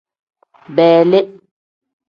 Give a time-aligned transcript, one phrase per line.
[0.75, 1.21] Beli.